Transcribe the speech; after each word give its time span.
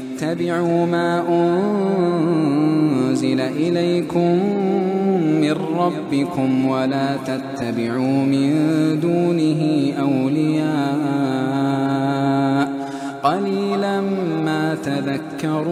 اتبعوا 0.00 0.86
ما 0.86 1.22
أنزل 1.28 3.40
إليكم 3.40 4.38
من 5.40 5.54
ربكم 5.78 6.66
ولا 6.66 7.16
تتبعوا 7.16 8.24
من 8.24 8.50
دونه 9.00 9.92
أولياء 10.00 11.52
قليلا 13.22 14.00
ما 14.44 14.74
تذكرون 14.74 15.62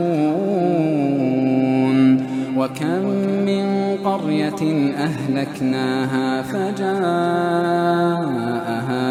وكم 2.56 3.06
من 3.46 3.96
قرية 4.04 4.92
أهلكناها 4.96 6.42
فجاءها 6.42 7.06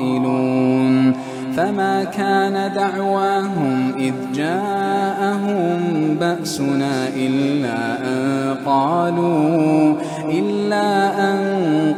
قائلون 0.00 1.12
فما 1.56 2.04
كان 2.04 2.72
دعواهم 2.74 3.92
إذ 3.98 4.14
جاءهم 4.34 5.80
بأسنا 6.20 7.08
إلا 7.16 7.98
أن 8.04 8.56
قالوا 8.66 9.94
إلا 10.28 11.20
أن 11.30 11.40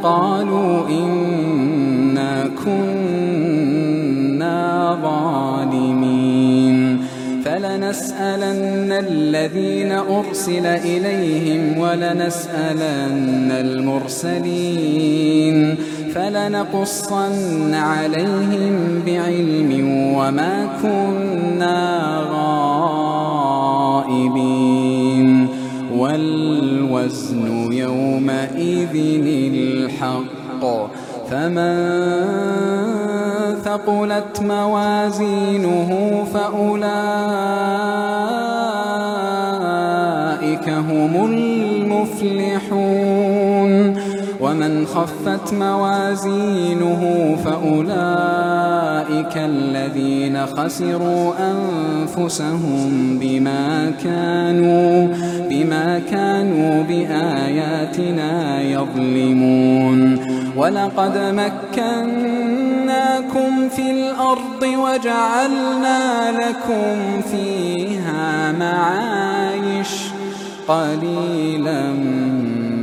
قالوا 0.03 0.89
إنا 0.89 2.49
كنا 2.65 2.92
فلنسألن 7.83 8.91
الذين 8.91 9.91
أرسل 9.91 10.65
إليهم 10.65 11.77
ولنسألن 11.77 13.51
المرسلين 14.31 14.95
فلنقصن 16.15 17.73
عليهم 17.73 19.03
بعلم 19.05 19.71
وما 20.15 20.69
كنا 20.81 22.21
غائبين 24.03 25.47
والوزن 25.95 27.71
يومئذ 27.73 28.95
الحق 29.53 30.63
فمن 31.29 32.92
ثقلت 33.73 34.41
موازينه 34.41 36.23
فأولئك 36.33 36.83
هم 40.69 41.25
المفلحون 41.25 42.73
ومن 44.41 44.85
خفت 44.85 45.53
موازينه 45.53 47.35
فأولئك 47.45 49.37
الذين 49.37 50.45
خسروا 50.45 51.33
أنفسهم 51.51 53.19
بما 53.21 53.91
كانوا 54.03 55.07
بما 55.49 55.99
كانوا 56.11 56.83
بآياتنا 56.83 58.61
يظلمون 58.61 60.19
ولقد 60.57 61.17
مكناكم 61.17 62.62
في 63.75 63.91
الأرض 63.91 64.63
وجعلنا 64.63 66.31
لكم 66.31 67.21
فيها 67.21 68.51
معايش 68.51 69.89
قليلا 70.67 71.91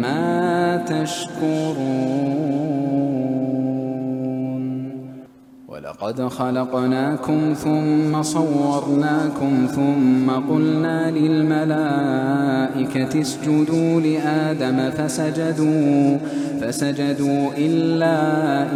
ما 0.01 0.77
تشكرون. 0.89 2.60
ولقد 6.03 6.29
خلقناكم 6.29 7.55
ثم 7.55 8.23
صورناكم 8.23 9.67
ثم 9.75 10.31
قلنا 10.31 11.11
للملائكة 11.11 12.41
اسجدوا 13.21 14.01
لآدم 14.01 14.91
فسجدوا 14.91 16.19
فسجدوا 16.61 17.51
إلا 17.59 18.17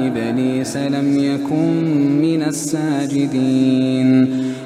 إبليس 0.07 0.77
لم 0.77 1.19
يكن 1.19 1.84
من 2.23 2.43
الساجدين. 2.43 4.39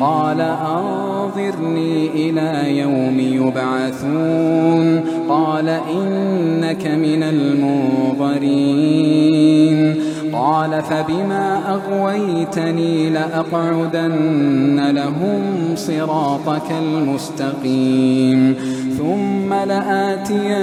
قال 0.00 0.40
أنظرني 0.40 2.10
إلى 2.14 2.78
يوم 2.78 3.20
يبعثون. 3.20 5.00
قال 5.28 5.68
إنك 5.68 6.86
من 6.86 7.22
المنظرين. 7.22 9.94
قال 10.32 10.82
فبما 10.82 11.60
أغويتني 11.68 13.10
لأقعدن 13.10 14.90
لهم 14.90 15.42
صراطك 15.74 16.72
المستقيم. 16.82 18.54
ثم 18.98 19.54
لآتينهم 19.54 20.58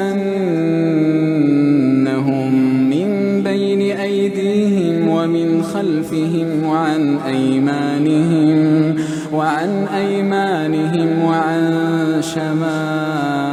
من 2.89 3.41
بين 3.43 3.97
أيديهم 3.97 5.09
ومن 5.09 5.63
خلفهم 5.63 6.63
وعن 6.63 7.17
أيمانهم. 7.27 8.95
وعن 9.35 9.87
أيمانهم 9.87 11.23
وعن 11.25 12.21
شمائلهم 12.35 13.45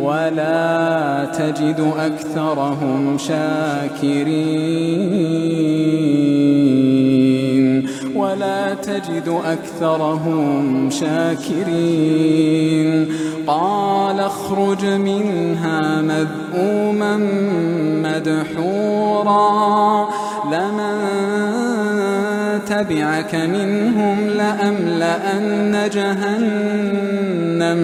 ولا 0.00 1.24
تجد 1.24 1.92
أكثرهم 1.98 3.18
شاكرين 3.18 4.62
ولا 8.16 8.74
تجد 8.74 9.40
أكثرهم 9.44 10.90
شاكرين 10.90 12.42
قال 13.46 14.20
اخرج 14.20 14.84
منها 14.84 16.02
مذءوما 16.02 17.16
مدحورا 18.02 19.42
لمن 20.52 21.51
تبعك 22.82 23.34
منهم 23.34 24.28
لأملأن 24.28 25.90
جهنم 25.94 27.80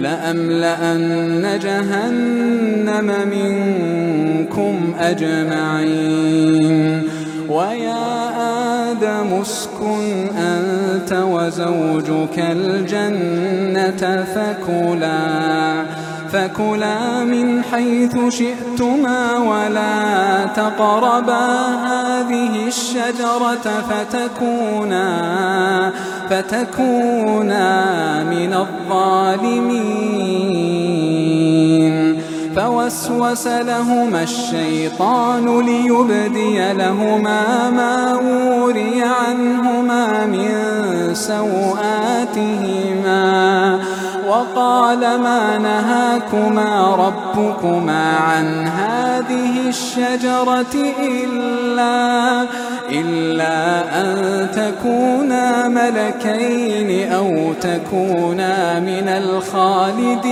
لأملأن 0.00 1.58
جهنم 1.62 3.12
منكم 3.30 4.94
أجمعين. 5.00 7.02
ويا 7.48 8.30
آدم 8.90 9.40
اسكن 9.40 10.28
أنت 10.36 11.12
وزوجك 11.12 12.38
الجنة 12.38 14.24
فكلا. 14.34 15.84
فكلا 16.32 17.24
من 17.24 17.62
حيث 17.62 18.16
شئتما 18.28 19.38
ولا 19.38 20.44
تقربا 20.44 21.46
هذه 21.86 22.66
الشجرة 22.66 23.82
فتكونا 23.90 25.10
فتكونا 26.30 28.24
من 28.24 28.54
الظالمين. 28.54 30.12
فوسوس 32.56 33.46
لهما 33.46 34.22
الشيطان 34.22 35.60
ليبدي 35.60 36.72
لهما 36.72 37.70
ما 37.70 38.14
وري 38.14 39.02
عنهما 39.02 40.26
من 40.26 40.50
سوآتهما 41.14 42.72
وقال 44.28 45.00
ما 45.00 45.58
نهاكما 45.58 46.94
ربكما 46.94 48.16
عن 48.16 48.66
هذه 48.66 49.68
الشجرة 49.68 50.74
إلا 51.00 52.46
إلا 52.92 53.82
أن 54.00 54.48
تكونا 54.54 55.68
ملكين 55.68 57.12
أو 57.12 57.52
تكونا 57.60 58.80
من 58.80 59.08
الخالدين. 59.08 60.22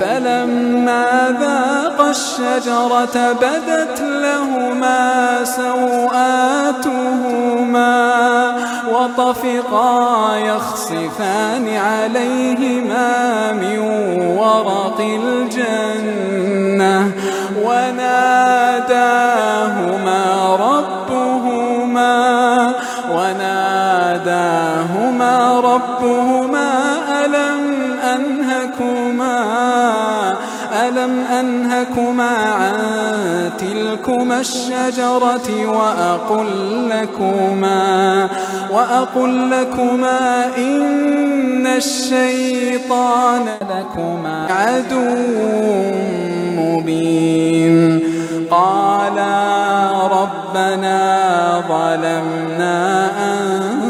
فلما 0.00 1.36
ذاق 1.40 1.98
الشجرة 2.00 3.16
بدت 3.32 4.00
لهما 4.00 5.44
سوآتهما. 5.44 6.76
وطفقا 8.92 10.36
يخصفان 10.36 11.76
عليهما 11.76 13.52
من 13.52 13.78
ورق 14.38 15.00
الجنة 15.00 17.12
وناداهما 17.64 18.96
ربهما 20.56 22.72
وناداهما 23.10 24.54
ربهما 25.60 26.70
ألم 27.24 27.62
أنهكما 28.14 29.36
ألم 30.72 31.24
أنهكما 31.40 32.30
عن 32.36 32.74
تلكما 33.58 34.40
الشجرة 34.40 35.66
وأقل 35.66 36.88
لكما 36.88 38.28
وأقل 38.70 39.50
لكما 39.50 40.46
إن 40.58 41.66
الشيطان 41.66 43.44
لكما 43.60 44.46
عدو 44.50 45.14
مبين. 46.58 48.00
قالا 48.50 49.36
ربنا 50.06 50.98
ظلمنا 51.68 53.10
أنفسنا 53.32 53.85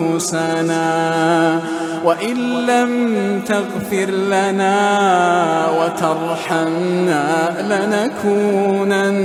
أنفسنا 0.00 1.60
وإن 2.04 2.36
لم 2.66 2.90
تغفر 3.46 4.10
لنا 4.10 4.76
وترحمنا 5.80 7.54
لنكونن 7.70 9.18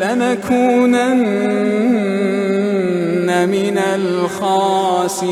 لنكونن 0.00 1.08
من 3.48 3.78
الخاسرين. 3.94 5.30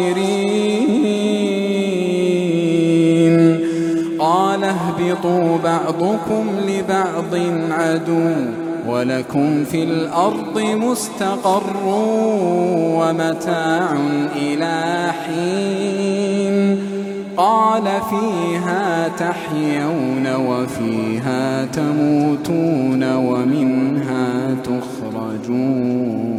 قال 4.18 4.64
اهبطوا 4.64 5.58
بعضكم 5.64 6.46
لبعض 6.68 7.34
عدو. 7.70 8.67
ولكم 8.88 9.64
في 9.64 9.82
الأرض 9.82 10.60
مستقر 10.60 11.76
ومتاع 12.98 13.96
إلى 14.36 15.10
حين. 15.12 16.78
قال 17.36 17.82
فيها 17.82 19.08
تحيون 19.08 20.34
وفيها 20.34 21.64
تموتون 21.64 23.14
ومنها 23.14 24.54
تخرجون. 24.64 26.38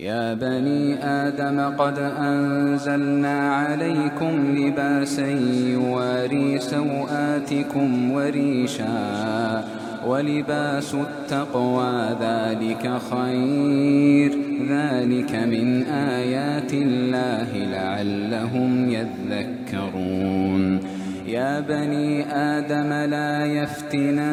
يا 0.00 0.34
بني 0.34 1.04
آدم 1.04 1.76
قد 1.78 1.98
أنزلنا 1.98 3.54
عليكم 3.54 4.56
لباسا 4.56 5.28
يواري 5.66 6.58
سوآتكم 6.58 8.12
وريشا. 8.12 9.64
ولباس 10.06 10.94
التقوى 10.94 12.16
ذلك 12.20 12.98
خير. 13.10 14.32
ذلك 14.68 15.34
من 15.34 15.82
آيات 15.82 16.72
الله 16.72 17.48
لعلهم 17.54 18.90
يذكرون. 18.90 20.80
يا 21.26 21.60
بني 21.60 22.24
آدم 22.34 22.92
لا 23.10 23.44
يفتننكم 23.46 24.28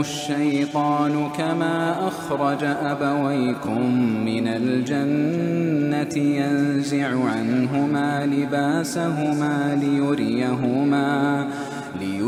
الشيطان 0.00 1.28
كما 1.38 2.08
أخرج 2.08 2.64
أبويكم 2.64 3.94
من 4.24 4.48
الجنة 4.48 6.16
ينزع 6.16 7.06
عنهما 7.06 8.26
لباسهما 8.26 9.78
ليريهما 9.82 11.46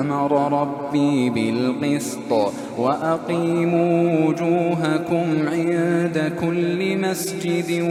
أمر 0.00 0.60
ربي 0.62 1.30
بالقسط 1.30 2.52
وأقيموا 2.78 4.26
وجوهكم 4.26 5.48
عند 5.52 6.32
كل 6.40 6.98
مسجد 6.98 7.82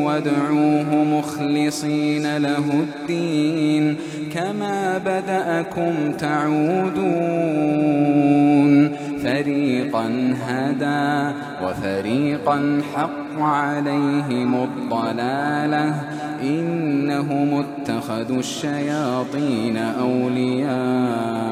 وادعوه 0.00 1.04
مخلصين 1.04 2.36
له 2.36 2.84
الدين 2.84 3.96
كما 4.34 4.98
بدأكم 4.98 6.12
تعودون 6.18 7.52
فريقا 9.22 10.34
هدى 10.46 11.36
وفريقا 11.64 12.80
حق 12.94 13.42
عليهم 13.42 14.64
الضلالة 14.64 15.94
إنهم 16.42 17.64
اتخذوا 17.64 18.38
الشياطين 18.38 19.76
أولياء 19.76 21.51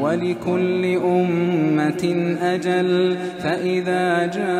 ولكل 0.00 0.84
أمة 1.04 2.36
أجل 2.42 3.16
فإذا 3.42 4.26
جاء 4.26 4.52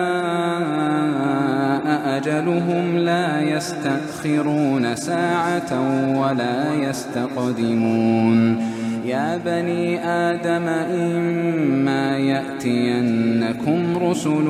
أجلهم 2.17 2.97
لا 2.97 3.41
يستأخرون 3.41 4.97
ساعة 4.97 5.73
ولا 6.21 6.75
يستقدمون. 6.75 8.73
يا 9.07 9.41
بني 9.45 10.07
آدم 10.07 10.69
إما 10.69 12.19
يأتينكم 12.19 13.97
رسل 14.03 14.49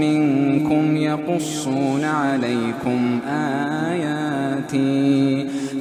منكم 0.00 0.96
يقصون 0.96 2.04
عليكم 2.04 3.20
آياتي 3.88 5.46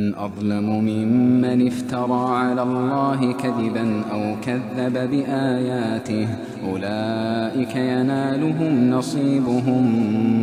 فمن 0.00 0.14
أظلم 0.14 0.68
ممن 0.84 1.66
افترى 1.66 2.36
على 2.36 2.62
الله 2.62 3.32
كذبا 3.32 4.02
أو 4.12 4.36
كذب 4.46 5.10
بآياته. 5.10 6.28
أولئك 6.70 7.76
ينالهم 7.76 8.90
نصيبهم 8.90 9.84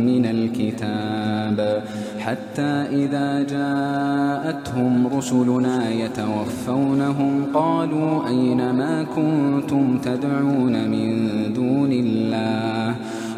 من 0.06 0.26
الكتاب. 0.26 1.82
حتى 2.18 2.72
إذا 3.02 3.42
جاءتهم 3.42 5.06
رسلنا 5.16 5.90
يتوفونهم 5.90 7.32
قالوا 7.54 8.28
أين 8.28 8.70
ما 8.70 9.06
كنتم 9.16 9.98
تدعون 9.98 10.88
من 10.88 11.28
دون 11.54 11.92
الله؟ 11.92 12.77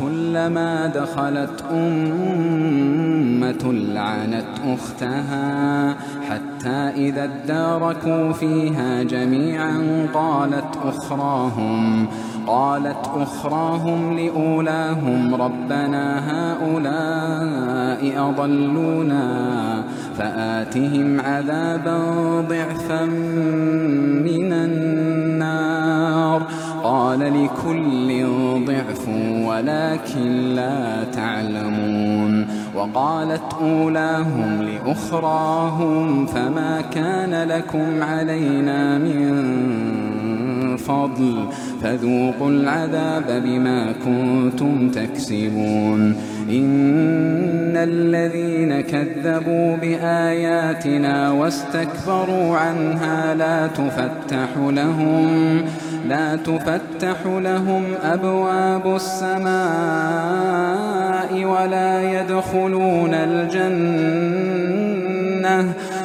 كلما 0.00 0.86
دخلت 0.86 1.64
أمة 1.72 3.72
لعنت 3.72 4.46
أختها 4.66 5.96
حتى 6.28 6.90
إذا 6.96 7.24
اداركوا 7.24 8.32
فيها 8.32 9.02
جميعا 9.02 10.06
قالت 10.14 10.76
أخراهم 10.84 12.06
قالت 12.46 13.10
أخراهم 13.16 14.18
لأولاهم 14.18 15.34
ربنا 15.34 16.04
هؤلاء 16.32 18.30
أضلونا 18.30 19.82
فآتهم 20.18 21.20
عذابا 21.20 21.98
ضعفا 22.48 23.04
من 24.24 24.52
النار. 24.52 26.42
قال 26.82 27.18
لكل 27.18 28.26
ضعف 28.66 29.08
ولكن 29.46 30.54
لا 30.54 31.04
تعلمون 31.04 32.46
وقالت 32.74 33.54
أولاهم 33.60 34.62
لأخراهم 34.62 36.26
فما 36.26 36.80
كان 36.80 37.48
لكم 37.48 38.02
علينا 38.02 38.98
من 38.98 40.19
فضل 40.88 41.48
فذوقوا 41.82 42.50
العذاب 42.50 43.42
بما 43.44 43.92
كنتم 44.04 44.90
تكسبون. 44.90 46.16
إن 46.50 47.76
الذين 47.76 48.80
كذبوا 48.80 49.76
بآياتنا 49.76 51.30
واستكبروا 51.30 52.56
عنها 52.56 53.34
لا 53.34 53.66
تفتح 53.66 54.48
لهم 54.56 55.62
لا 56.08 56.36
تفتح 56.36 57.26
لهم 57.26 57.84
أبواب 58.02 58.96
السماء 58.96 59.50
ولا 61.44 62.20
يدخلون 62.20 63.14
الجنة. 63.14 64.30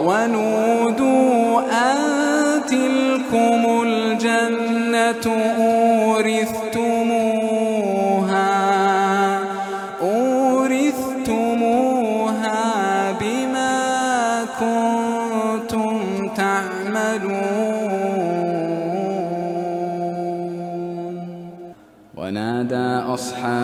ونودوا 0.00 1.60
أن 1.60 1.96
تلكم 2.66 3.82
الجنة 3.82 5.26
أورثتموها 5.58 6.97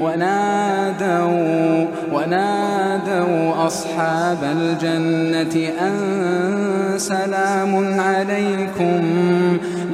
ونادوا 0.00 1.86
ونادوا 2.12 3.66
أصحاب 3.66 4.38
الجنة 4.42 5.68
أن 5.80 5.94
سلام 6.96 8.00
عليكم 8.00 9.02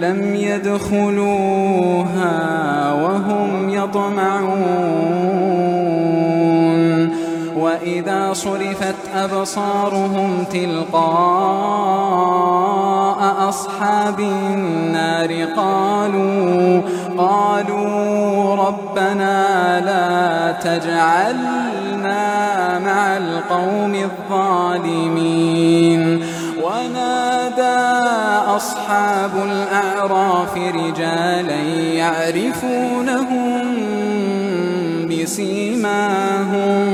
لم 0.00 0.35
يدخلوها 0.35 2.33
وهم 2.92 3.69
يطمعون. 3.69 5.21
وإذا 7.57 8.33
صرفت 8.33 8.95
أبصارهم 9.14 10.45
تلقاء 10.52 11.90
أصحاب 13.50 14.21
النار 14.21 15.45
قالوا 15.57 16.83
قالوا 17.19 18.57
ربنا 18.57 19.80
لا 19.80 20.52
تجعلنا 20.52 22.28
مع 22.78 23.16
القوم 23.16 23.95
الظالمين. 24.30 26.02
ونادى 26.62 27.80
أصحاب 28.57 29.30
الأعراف 29.35 30.57
رجالا 30.57 31.61
يعرفونهم 31.95 33.62
بسيماهم. 35.11 36.87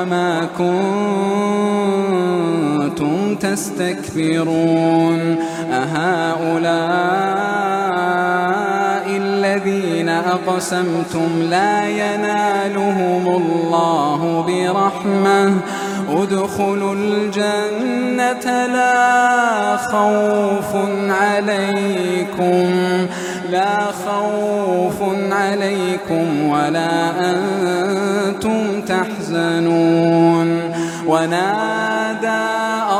وما 0.00 0.48
كنتم 2.88 3.34
تستكبرون 3.34 5.20
أهؤلاء 5.72 6.70
الذين 9.16 10.08
أقسمتم 10.08 11.42
لا 11.50 11.88
ينالهم 11.88 13.28
الله 13.28 14.44
برحمة. 14.48 15.52
ادخلوا 16.10 16.94
الجنة 16.94 18.66
لا 18.66 19.76
خوف 19.76 20.76
عليكم. 21.10 22.66
لا 23.50 23.90
خوف 24.06 25.02
عليكم 25.32 26.48
ولا 26.48 27.30
أنتم 27.30 28.82
تحزنون. 28.82 30.60
ونادى 31.06 32.42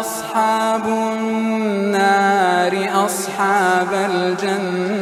أصحاب 0.00 0.86
النار 1.18 2.88
أصحاب 3.04 3.88
الجنة. 3.92 4.98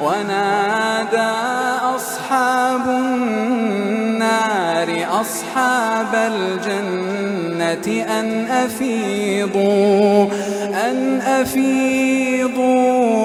ونادى 0.00 1.34
أصحاب 1.96 2.88
النار 2.88 4.88
أصحاب 5.20 6.14
الجنة 6.14 8.04
أن 8.20 8.46
أفيضوا 8.46 10.26
أن 10.88 11.20
أفيضوا 11.20 12.53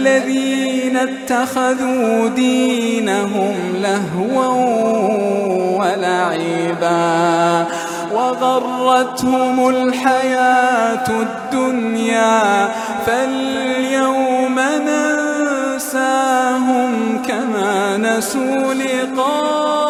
الذين 0.00 0.96
اتخذوا 0.96 2.28
دينهم 2.28 3.54
لهوا 3.74 4.46
ولعبا 5.78 7.66
وغرتهم 8.12 9.68
الحياة 9.68 11.04
الدنيا 11.10 12.68
فاليوم 13.06 14.60
ننساهم 15.68 16.92
كما 17.28 17.96
نسوا 17.96 18.74
لقاء 18.74 19.89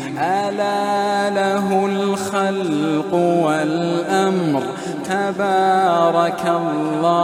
ألا 0.21 1.29
له 1.29 1.85
الخلق 1.85 3.13
والأمر. 3.13 4.63
تبارك 5.05 6.45
الله. 6.45 7.21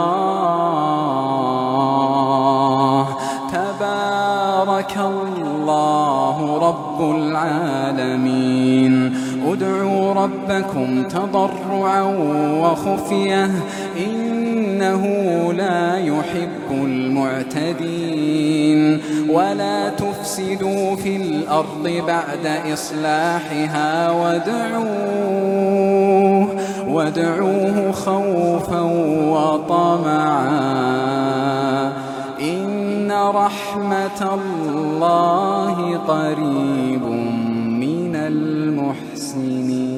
تبارك 3.52 4.96
الله 4.96 6.58
رب 6.68 7.16
العالمين. 7.16 9.14
ادعوا 9.46 10.14
ربكم 10.14 11.04
تضرعا 11.04 12.02
وخفية. 12.62 13.50
إنه 14.06 15.04
لا 15.52 15.98
يحب 15.98 16.70
المعتدين. 16.70 17.98
ولا 19.30 19.88
تفسدوا 20.28 20.96
في 20.96 21.16
الأرض 21.16 22.02
بعد 22.06 22.46
إصلاحها 22.72 24.10
وادعوه 24.10 24.88
وادعوه 26.88 27.92
خوفا 27.92 28.80
وطمعا. 29.32 30.52
إن 32.40 33.12
رحمة 33.12 34.34
الله 34.34 35.96
قريب 35.96 37.04
من 37.80 38.16
المحسنين. 38.16 39.97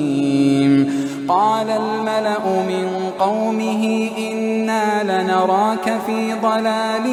قال 1.31 1.69
الملأ 1.69 2.43
من 2.67 3.11
قومه 3.19 4.09
إنا 4.17 5.03
لنراك 5.03 5.99
في 6.05 6.33
ضلال 6.33 7.05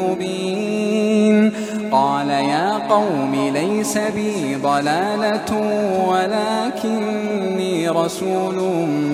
مبين. 0.00 1.52
قال 1.92 2.30
يا 2.30 2.78
قوم 2.88 3.50
ليس 3.54 3.98
بي 3.98 4.54
ضلالة 4.54 5.50
ولكني 6.08 7.88
رسول 7.88 8.58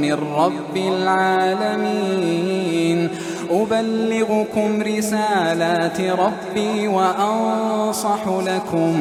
من 0.02 0.18
رب 0.36 0.76
العالمين. 0.76 2.50
أبلغكم 3.50 4.82
رسالات 4.82 6.00
ربي 6.00 6.88
وأنصح 6.88 8.20
لكم 8.26 8.94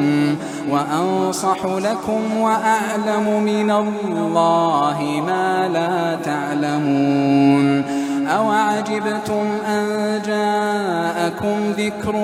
وأنصح 0.70 1.64
لكم 1.64 2.36
وأعلم 2.40 3.42
من 3.42 3.70
الله 3.70 5.22
ما 5.26 5.68
لا 5.72 6.18
تعلمون. 6.24 7.84
أوعجبتم 8.26 9.46
أن 9.68 10.22
جاءكم 10.26 11.56
ذكر 11.78 12.16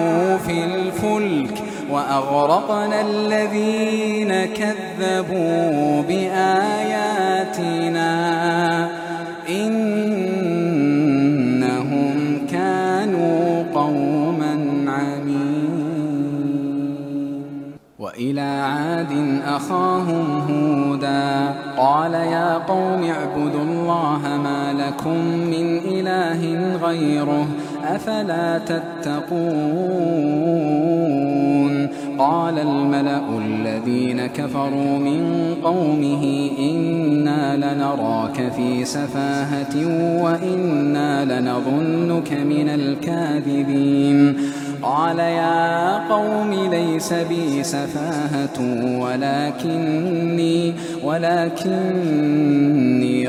في 0.48 0.64
الفلك 0.64 1.64
وأغرقنا 1.92 3.02
الذين 3.02 4.46
كذبوا 4.46 6.02
بآياتنا 6.02 6.74
وإلى 18.24 18.42
عاد 18.42 19.42
أخاهم 19.48 20.42
هودا. 20.50 21.54
قال 21.78 22.14
يا 22.14 22.58
قوم 22.58 23.04
اعبدوا 23.04 23.64
الله 23.64 24.22
ما 24.44 24.74
لكم 24.74 25.18
من 25.28 25.78
إله 25.78 26.76
غيره 26.88 27.48
أفلا 27.84 28.58
تتقون؟ 28.58 30.14
قال 32.20 32.60
الملأ 32.60 33.22
الذين 33.38 34.28
كفروا 34.28 35.00
من 35.00 35.56
قومه 35.64 36.52
إنا 36.60 37.56
لنراك 37.58 38.52
في 38.56 38.86
سفاهة 38.86 39.76
وإنا 40.24 41.26
لنظنك 41.26 42.32
من 42.34 42.70
الكاذبين. 42.70 44.38
قال 44.84 45.20
يا 45.20 45.98
قوم 46.10 46.54
ليس 46.54 47.14
بي 47.14 47.64
سفاهة 47.64 48.60
ولكني 49.00 50.74
ولكني 51.04 52.64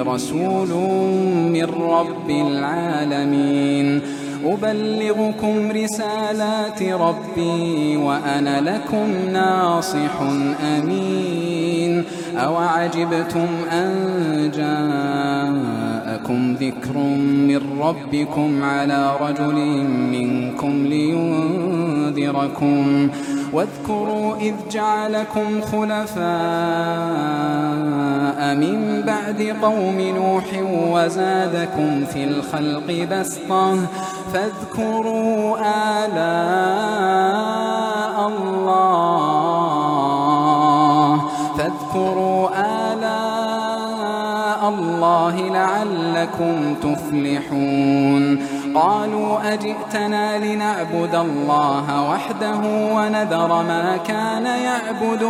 رسول 0.00 0.68
من 1.52 1.64
رب 1.64 2.30
العالمين 2.30 4.00
أبلغكم 4.44 5.70
رسالات 5.70 6.82
ربي 6.82 7.96
وأنا 7.96 8.60
لكم 8.60 9.30
ناصح 9.32 10.20
أمين 10.78 12.04
أوعجبتم 12.36 13.46
أن 13.72 14.50
جاءكم 14.56 15.83
ذكر 16.30 16.98
من 17.48 17.80
ربكم 17.80 18.62
على 18.62 19.16
رجل 19.20 19.54
منكم 20.12 20.86
لينذركم 20.86 22.74
واذكروا 23.52 24.36
إذ 24.36 24.54
جعلكم 24.70 25.60
خلفاء 25.60 26.24
من 28.54 29.02
بعد 29.06 29.56
قوم 29.62 30.00
نوح 30.00 30.44
وزادكم 30.92 32.04
في 32.04 32.24
الخلق 32.24 33.06
بسطة 33.10 33.76
فاذكروا 34.32 35.58
آلاء 35.58 36.83
لعلكم 45.84 46.74
تفلحون. 46.74 48.46
قالوا 48.74 49.52
أجئتنا 49.52 50.38
لنعبد 50.38 51.14
الله 51.14 52.10
وحده 52.10 52.60
ونذر 52.94 53.62
ما 53.62 53.96
كان 54.06 54.46
يعبد 54.46 55.22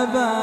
آباؤنا. 0.00 0.42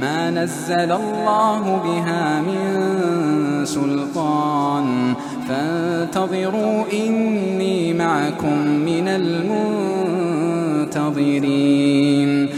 ما 0.00 0.30
نزل 0.30 0.92
الله 0.92 1.80
بها 1.84 2.40
من 2.40 2.58
سلطان. 3.64 5.14
فانتظروا 5.48 6.84
إني 6.92 7.94
معكم 7.94 8.66
من 8.66 9.08
المنتظرين. 10.98 12.48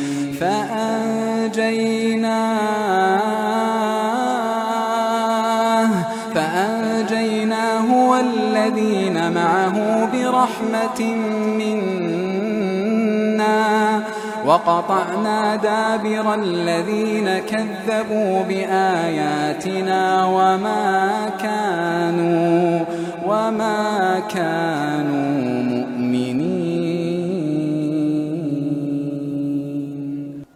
فأنجيناه 0.40 1.11
فأنجيناه 6.35 8.09
والذين 8.09 9.33
معه 9.33 10.09
برحمة 10.12 11.00
منا. 11.59 12.10
وقطعنا 14.50 15.56
دابر 15.56 16.34
الذين 16.34 17.38
كذبوا 17.38 18.42
بآياتنا 18.42 20.24
وما 20.24 21.30
كانوا 21.42 22.84
وما 23.26 24.20
كانوا 24.28 25.62
مؤمنين. 25.62 26.80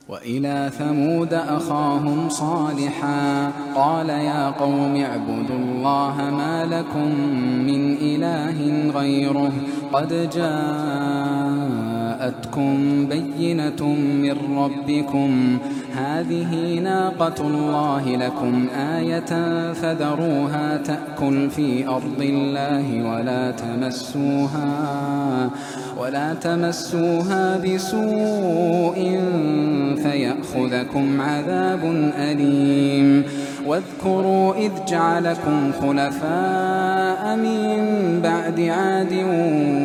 وإلى 0.09 0.71
ثمود 0.79 1.35
أخاهم 1.35 2.29
صالحا 2.29 3.53
قال 3.75 4.09
يا 4.09 4.51
قوم 4.51 4.97
اعبدوا 4.97 5.57
الله 5.57 6.15
ما 6.17 6.65
لكم 6.65 7.09
من 7.67 7.97
إله 7.97 8.91
غيره 8.99 9.53
قد 9.93 10.13
جاءتكم 12.25 13.07
بينة 13.07 13.87
من 14.23 14.37
ربكم. 14.59 15.59
هذه 15.97 16.81
ناقة 16.81 17.35
الله 17.41 18.17
لكم. 18.17 18.67
آية 18.97 19.73
فذروها 19.73 20.77
تأكل 20.77 21.51
في 21.51 21.89
أرض 21.89 22.21
الله 22.21 23.15
ولا 23.15 23.51
تمسوها 23.51 24.71
ولا 26.01 26.35
تمسوها 26.35 27.57
بسوء 27.57 29.21
فيأخذكم 30.03 31.21
عذاب 31.21 32.13
أليم. 32.19 33.25
واذكروا 33.67 34.55
إذ 34.55 34.71
جعلكم 34.89 35.73
خلفاء 35.81 37.37
من 37.37 38.21
بعد 38.23 38.61
عاد 38.61 39.13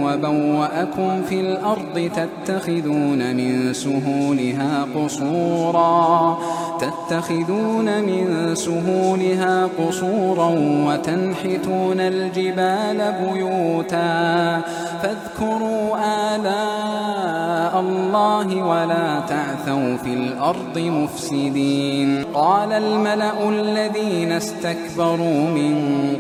وبوأكم 0.04 1.22
في 1.30 1.40
الأرض 1.42 2.10
تتخذون 2.46 3.36
من 3.36 3.74
سهولها 3.74 4.88
قصورا 4.96 6.38
تتخذون 6.80 8.04
من 8.04 8.56
سهولها 8.56 9.70
قصورا 9.80 10.50
وتنحتون 10.60 12.00
الجبال 12.00 13.14
بيوتا. 13.24 14.62
فاذكروا 15.04 15.98
آلاء 16.36 17.80
الله 17.80 18.64
ولا 18.64 19.20
تعثوا 19.20 19.98
في 19.98 20.14
الأرض 20.14 20.78
مفسدين. 20.78 22.24
قال 22.34 22.72
الملأ 22.72 23.50
الذين 23.50 24.32
استكبروا 24.32 25.42
من 25.50 25.76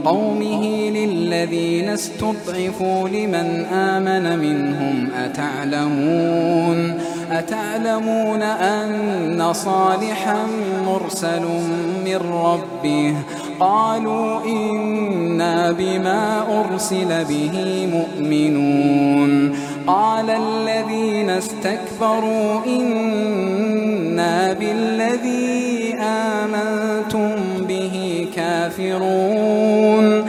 قومه 0.06 0.66
للذين 0.90 1.90
استضعفوا 1.90 3.10
لمن 3.10 3.66
آمن 3.66 4.40
منهم 4.40 5.10
أتعلمون 5.90 7.00
أتعلمون 7.32 8.42
أن 8.42 9.54
صالحا 9.54 10.38
مرسل 10.86 11.42
من 12.06 12.20
ربه 12.34 13.16
قالوا 13.60 14.46
إنا 14.46 15.72
بما 15.72 16.44
أرسل 16.60 17.26
به 17.26 17.88
مؤمنون 17.94 19.56
قال 19.88 20.30
الذين 20.30 21.30
استكبروا 21.30 22.66
إنا 22.66 24.54
بالذي 24.54 25.96
آمنتم 26.00 27.36
به 27.68 28.28
كافرون 28.36 30.29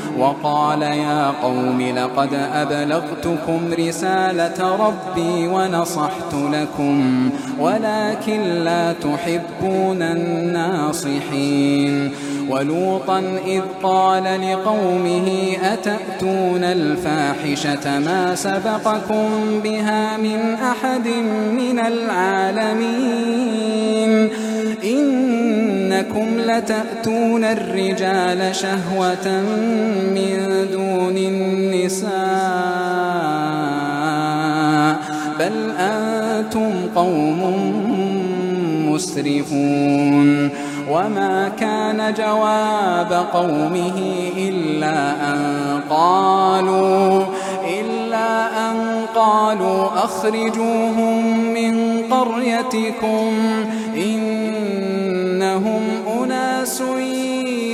وقال 0.21 0.81
يا 0.81 1.33
قوم 1.43 1.81
لقد 1.81 2.29
أبلغتكم 2.53 3.73
رسالة 3.79 4.75
ربي 4.75 5.47
ونصحت 5.47 6.33
لكم 6.33 7.29
ولكن 7.59 8.41
لا 8.41 8.93
تحبون 8.93 10.01
الناصحين. 10.01 11.51
ولوطا 12.49 13.23
إذ 13.47 13.61
قال 13.83 14.23
لقومه 14.23 15.57
أتأتون 15.63 16.63
الفاحشة 16.63 17.99
ما 17.99 18.35
سبقكم 18.35 19.29
بها 19.63 20.17
من 20.17 20.53
أحد 20.53 21.07
من 21.57 21.79
العالمين؟ 21.79 23.41
إنكم 24.83 26.27
لتأتون 26.39 27.43
الرجال 27.43 28.55
شهوة 28.55 29.43
من 30.13 30.67
دون 30.71 31.17
النساء 31.17 32.11
بل 35.39 35.71
أنتم 35.77 36.71
قوم 36.95 37.41
مسرفون. 38.91 40.49
وما 40.91 41.51
كان 41.59 42.13
جواب 42.13 43.25
قومه 43.33 43.97
إلا 44.37 45.31
أن 45.33 45.39
قالوا 45.89 47.23
إلا 47.79 48.69
أن 48.71 49.05
قالوا 49.15 49.87
أخرجوهم 49.87 51.37
من 51.53 52.03
قريتكم 52.11 53.33
إنهم 53.95 55.81
أناس 56.21 56.81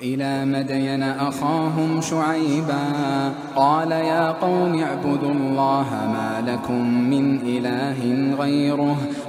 وإلى 0.00 0.44
مدين 0.44 1.02
أخاهم 1.02 2.00
شعيبا 2.00 2.84
قال 3.56 3.92
يا 3.92 4.30
قوم 4.30 4.82
اعبدوا 4.82 5.30
الله 5.30 5.86
ما 5.90 6.44
لكم 6.46 7.10
من 7.10 7.40
إله 7.40 8.34
غيره 8.40 8.96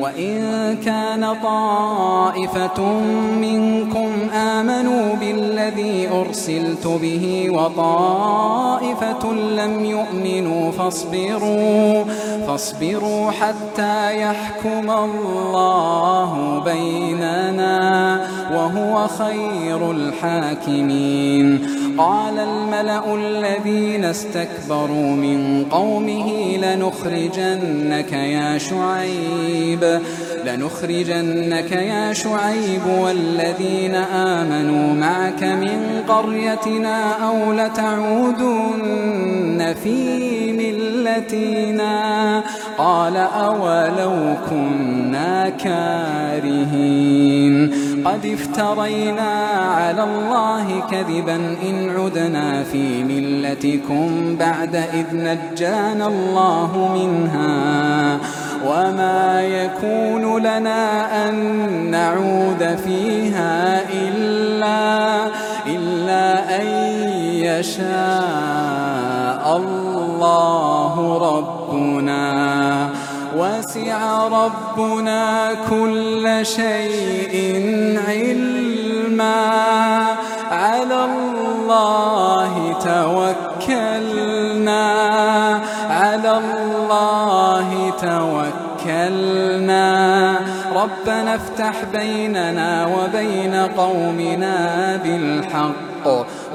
وإن 0.00 0.76
كان 0.84 1.36
طائفة 1.42 2.82
منكم 3.40 4.08
آمنوا 4.34 5.14
بالذي 5.14 6.08
أرسلت 6.08 6.86
به 6.86 7.46
وطائفة 7.50 9.32
لم 9.32 9.84
يؤمنوا 9.84 10.72
فاصبروا 10.72 12.04
فاصبروا 12.46 13.30
حتى 13.30 14.20
يحكم 14.22 14.90
الله 14.90 16.62
بيننا 16.64 18.26
وهو 18.54 19.08
خير 19.08 19.90
الحاكمين. 19.90 21.60
قال 21.98 22.38
الملأ 22.38 23.14
الذين 23.14 24.04
استكبروا 24.04 25.10
من 25.26 25.64
قومه 25.70 26.56
لنخرجنك 26.56 28.12
يا 28.12 28.58
شعيب. 28.58 29.89
لنخرجنك 30.46 31.72
يا 31.72 32.12
شعيب 32.12 32.86
والذين 32.98 33.94
آمنوا 34.14 34.94
معك 34.94 35.42
من 35.42 36.02
قريتنا 36.08 37.28
أو 37.28 37.52
لتعودن 37.52 38.90
في 39.84 40.52
ملتنا 40.52 42.42
قال 42.78 43.16
أولو 43.16 44.34
كنا 44.50 45.48
كارهين 45.48 46.90
قد 48.04 48.26
افترينا 48.26 49.30
على 49.76 50.04
الله 50.04 50.82
كذبا 50.90 51.36
إن 51.36 51.90
عدنا 51.90 52.62
في 52.62 53.04
ملتكم 53.04 54.36
بعد 54.36 54.74
إذ 54.74 55.06
نجانا 55.12 56.06
الله 56.06 56.92
منها 56.94 58.18
وما 58.66 59.42
يكون 59.42 60.38
لنا 60.38 61.28
أن 61.28 61.34
نعود 61.90 62.78
فيها 62.84 63.82
إلا 63.92 65.26
إلا 65.66 66.56
أن 66.56 66.66
يشاء 67.44 67.96
الله 69.56 71.18
ربنا. 71.36 72.88
وسع 73.36 74.28
ربنا 74.28 75.48
كل 75.70 76.40
شيء 76.42 77.60
علما. 78.08 78.79
على 80.50 81.04
الله 81.04 82.76
توكلنا. 82.84 84.84
على 85.90 86.38
الله 86.38 87.92
توكلنا. 88.00 89.90
ربنا 90.74 91.34
افتح 91.34 91.74
بيننا 91.92 92.86
وبين 92.86 93.54
قومنا 93.54 94.96
بالحق 95.04 96.06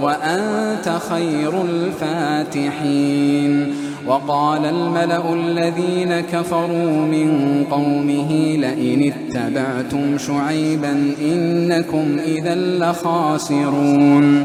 وأنت 0.02 0.90
خير 1.10 1.62
الفاتحين. 1.62 3.76
وقال 4.08 4.66
الملأ 4.66 5.34
الذين 5.34 6.20
كفروا 6.20 6.98
من 7.14 7.30
قومه 7.72 8.32
لئن 8.58 9.12
اتبعتم 9.14 10.18
شعيبا 10.18 11.14
إنكم 11.22 12.18
إذا 12.26 12.56
لخاسرون. 12.56 14.44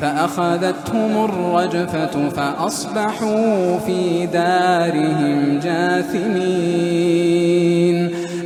فأخذتهم 0.00 1.24
الرجفة 1.24 2.28
فأصبحوا 2.28 3.78
في 3.78 4.26
دارهم 4.26 5.58
جاثمين. 5.58 7.16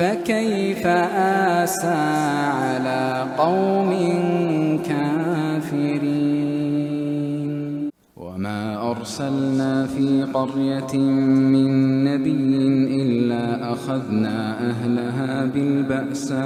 فكيف 0.00 0.86
آسى 0.86 1.98
على 2.62 3.26
قوم 3.38 3.90
كافرين؟ 4.88 5.90
وما 8.16 8.90
أرسلنا 8.90 9.86
في 9.86 10.22
قرية 10.34 10.96
من 11.52 11.70
نبي 12.04 12.56
إلا 13.02 13.72
أخذنا 13.72 14.70
أهلها 14.70 15.44
بالبأساء 15.44 16.40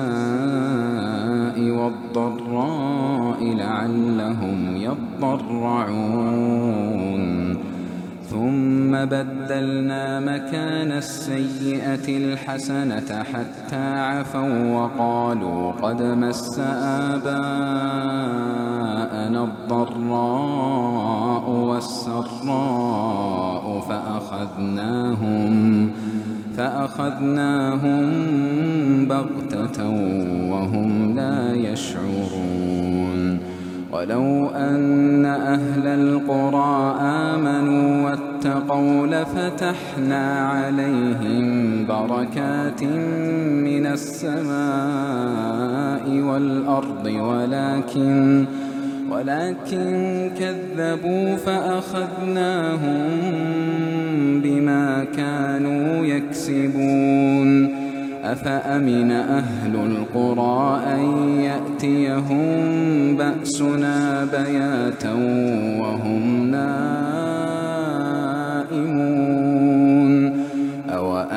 والضراء 1.71 3.41
لعلهم 3.55 4.77
يضرعون. 4.77 5.55
ثم 8.35 8.91
بدلنا 8.91 10.21
مكان 10.21 10.93
السيئة 10.93 12.09
الحسنة 12.09 13.23
حتى 13.23 13.77
عفوا 13.77 14.75
وقالوا 14.75 15.73
قد 15.73 16.03
مس 16.03 16.59
آباءنا 16.59 17.35
الضراء 19.45 21.51
والسراء 21.51 22.25
فأخذناهم 23.89 25.91
فأخذناهم 26.57 28.05
بغتة 29.09 29.89
وهم 30.51 31.17
لا 31.17 31.55
يشعرون 31.55 32.75
ولو 33.95 34.49
أن 34.49 35.25
أهل 35.25 35.87
القرى 35.87 36.97
واتقوا 38.45 39.07
لفتحنا 39.07 40.49
عليهم 40.49 41.87
بركات 41.87 42.83
من 43.65 43.87
السماء 43.87 44.51
والأرض 46.11 47.07
ولكن 47.07 48.45
ولكن 49.11 50.31
كذبوا 50.39 51.37
فأخذناهم 51.37 53.11
بما 54.41 55.05
كانوا 55.17 56.07
يكسبون. 56.07 57.85
أفأمن 58.25 59.11
أهل 59.11 59.75
القرى 59.75 60.83
أن 60.95 61.01
يأتيهم 61.41 62.47
بأسنا 63.17 64.25
بياتا 64.25 65.13
وهم 65.81 66.51
نائمون 66.51 67.04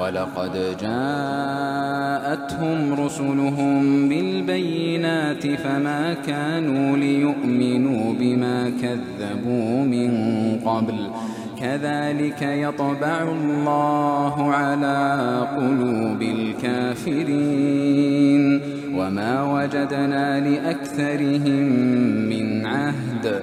ولقد 0.00 0.54
جاءتهم 0.80 2.80
رسلهم 3.04 4.08
بالبينات 4.08 5.46
فما 5.46 6.14
كانوا 6.14 6.96
ليؤمنوا 6.96 8.14
بما 8.20 8.72
كذبوا 8.82 9.84
من 9.84 10.10
قبل. 10.64 11.10
كذلك 11.60 12.42
يطبع 12.42 13.22
الله 13.22 14.54
على 14.54 15.40
قلوب 15.56 16.22
الكافرين. 16.22 17.80
وما 18.94 19.54
وجدنا 19.54 20.40
لأكثرهم 20.40 21.62
من 22.28 22.66
عهد. 22.66 23.42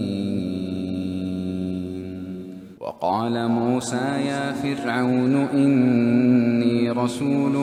وقال 3.01 3.47
موسى 3.47 4.21
يا 4.25 4.51
فرعون 4.51 5.35
إني 5.35 6.91
رسول 6.91 7.53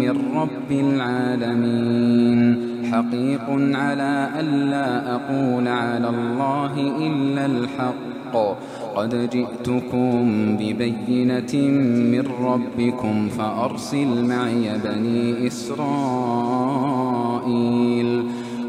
من 0.00 0.22
رب 0.34 0.70
العالمين. 0.70 2.58
حقيق 2.92 3.46
على 3.76 4.30
ألا 4.40 5.14
أقول 5.14 5.68
على 5.68 6.08
الله 6.08 6.72
إلا 7.06 7.46
الحق. 7.46 8.36
قد 8.96 9.30
جئتكم 9.30 10.56
ببينة 10.56 11.54
من 12.12 12.24
ربكم 12.42 13.28
فأرسل 13.28 14.24
معي 14.24 14.78
بني 14.84 15.46
إسرائيل. 15.46 15.90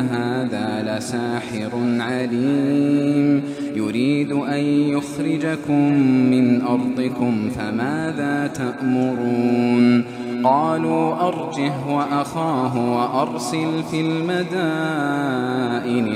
هذا 0.00 0.98
لساحر 0.98 1.70
عليم. 2.00 3.42
يريد 3.76 4.32
أن 4.32 4.60
يخرجكم 4.64 5.92
من 6.30 6.62
أرضكم 6.62 7.50
فماذا 7.50 8.46
تأمرون؟ 8.54 10.15
قالوا 10.44 11.28
أرجه 11.28 11.72
وأخاه 11.88 12.92
وأرسل 12.96 13.82
في 13.90 14.00
المدائن 14.00 15.26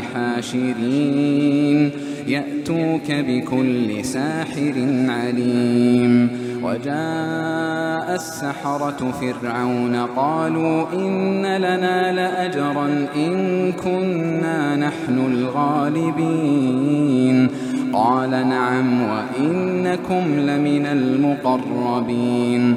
حاشرين 0.02 1.90
يأتوك 2.26 3.10
بكل 3.10 4.04
ساحر 4.04 4.74
عليم 5.08 6.30
وجاء 6.62 8.14
السحرة 8.14 9.12
فرعون 9.20 9.96
قالوا 9.96 10.84
إن 10.92 11.42
لنا 11.42 12.12
لأجرا 12.12 13.06
إن 13.16 13.72
كنا 13.72 14.76
نحن 14.76 15.18
الغالبين 15.32 16.80
قال 17.92 18.30
نعم 18.30 19.02
وإنكم 19.02 20.24
لمن 20.38 20.86
المقربين 20.86 22.76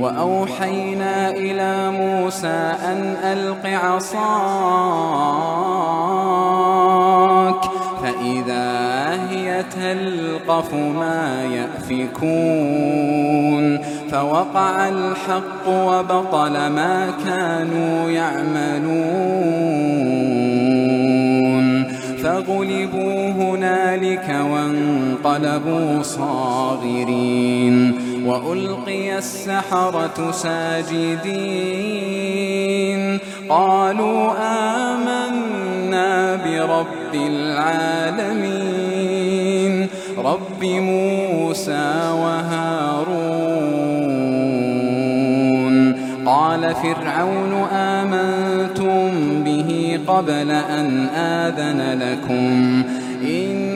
وأوحينا 0.00 1.30
إلى 1.30 1.90
موسى 1.90 2.72
أن 2.84 3.16
ألق 3.24 3.66
عصاك 3.66 4.16
فإذا 8.02 9.18
هي 9.30 9.62
تلقف 9.62 10.74
ما 10.74 11.44
يأفكون. 11.44 12.96
فوقع 14.10 14.88
الحق 14.88 15.68
وبطل 15.68 16.52
ما 16.52 17.10
كانوا 17.26 18.10
يعملون. 18.10 18.96
فغلبوا 22.22 23.30
هنالك 23.30 24.36
وانقلبوا 24.52 26.02
صاغرين. 26.02 28.05
وألقي 28.26 29.18
السحرة 29.18 30.30
ساجدين. 30.30 31.46
قالوا 33.48 34.32
آمنا 34.82 36.36
برب 36.36 37.14
العالمين. 37.14 38.46
رب 40.18 40.64
موسى 40.64 42.10
وهارون. 42.10 43.26
قال 46.26 46.74
فرعون 46.74 47.66
آمنتم 47.72 49.10
به 49.44 49.98
قبل 50.06 50.50
أن 50.50 51.06
آذن 51.14 52.02
لكم. 52.02 52.82
إن 53.22 53.75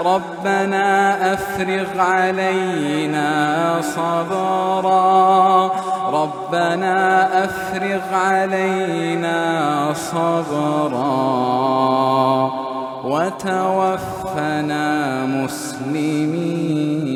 ربنا 0.00 1.16
أفرغ 1.32 2.00
علينا 2.00 3.30
صبرا. 3.80 5.70
ربنا 6.12 7.28
أفرغ 7.44 8.14
علينا 8.14 9.38
صبرا. 9.94 11.06
وتوفنا 13.04 14.86
مسلمين. 15.26 17.15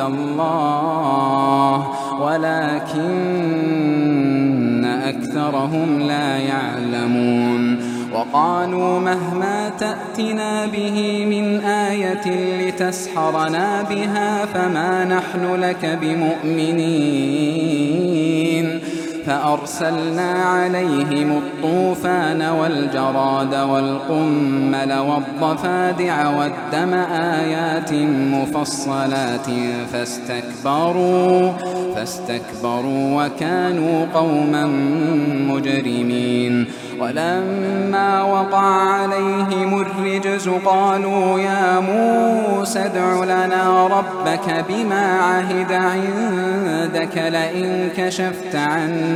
الله 0.00 1.86
ولكن 2.20 3.46
أكثرهم 4.84 6.00
لا 6.00 6.36
يعلمون. 6.36 7.96
وقالوا 8.12 9.00
مهما 9.00 9.68
تأتنا 9.68 10.66
به 10.66 11.26
من 11.30 11.60
آية 11.60 12.26
لتسحرنا 12.68 13.82
بها 13.82 14.44
فما 14.44 15.04
نحن 15.04 15.54
لك 15.54 15.98
بمؤمنين. 16.02 17.36
فأرسلنا 19.26 20.32
عليهم 20.32 21.38
الطوفان 21.38 22.42
والجراد 22.42 23.54
والقمل 23.54 24.92
والضفادع 24.92 26.38
والدم 26.38 26.94
آيات 27.12 27.92
مفصلات 28.32 29.46
فاستكبروا 29.92 31.52
فاستكبروا 31.94 33.24
وكانوا 33.24 34.06
قوما 34.14 34.66
مجرمين. 35.48 36.66
ولما 37.00 38.22
وقع 38.22 38.64
عليهم 38.64 39.80
الرجز 39.80 40.48
قالوا 40.48 41.38
يا 41.38 41.80
موسى 41.80 42.78
ادع 42.78 43.24
لنا 43.24 43.86
ربك 43.86 44.64
بما 44.68 45.18
عهد 45.20 45.72
عندك 45.72 47.16
لئن 47.16 47.88
كشفت 47.96 48.56
عنا 48.56 49.15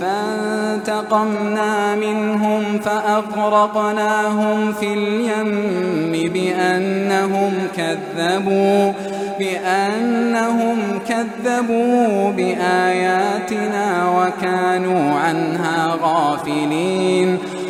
فانتقمنا 0.00 1.94
منهم 1.94 2.78
فأغرقناهم 2.78 4.72
في 4.72 4.92
اليم 4.92 6.32
بأنهم 6.32 7.52
كذبوا 7.76 8.92
بأنهم 9.38 10.78
كذبوا 11.08 12.30
بآياتنا 12.30 14.10
وكانوا 14.18 15.14
عنها 15.14 15.96
غافلين. 16.02 17.38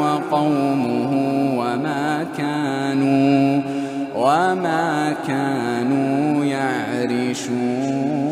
وقومه 0.00 1.12
وما 1.58 2.26
كانوا 2.38 3.62
وما 4.16 5.14
كانوا 5.28 6.44
يعرشون. 6.44 8.24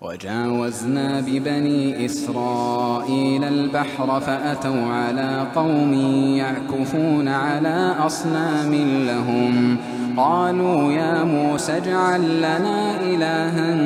وجاوزنا 0.00 1.20
ببني 1.20 2.04
إسرائيل 2.04 3.44
البحر 3.44 4.20
فأتوا 4.20 4.86
على 4.92 5.46
قوم 5.54 5.92
يعكفون 6.36 7.28
على 7.28 7.94
أصنام 8.06 8.74
لهم. 9.06 9.76
قالوا 10.16 10.92
يا 10.92 11.24
موسى 11.24 11.76
اجعل 11.76 12.38
لنا 12.38 13.00
إلها 13.00 13.76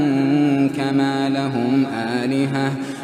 كما 0.76 1.28
لهم 1.28 1.86
آلهة. 1.94 2.72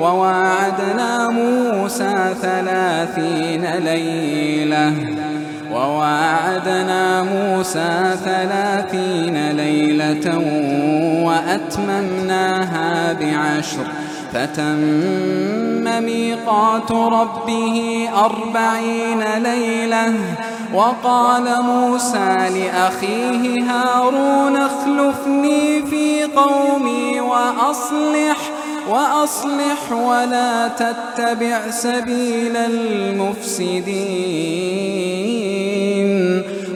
وواعدنا 0.00 1.28
موسى 1.28 2.34
ثلاثين 2.42 3.64
ليلة. 3.74 4.92
وواعدنا 5.72 7.22
موسى 7.22 8.16
ثلاثين 8.24 9.50
ليلة 9.50 10.38
وأتممناها 11.24 13.12
بعشر. 13.12 13.86
فتم 14.32 16.04
ميقات 16.04 16.92
ربه 16.92 18.08
أربعين 18.24 19.42
ليلة. 19.42 20.12
وقال 20.74 21.62
موسى 21.62 22.36
لأخيه 22.54 23.62
هارون 23.62 24.56
اخلفني 24.56 25.82
في 25.86 26.24
قومي 26.24 27.20
وأصلح 27.20 28.36
وأصلح 28.88 29.92
ولا 29.92 30.68
تتبع 30.68 31.70
سبيل 31.70 32.56
المفسدين. 32.56 33.94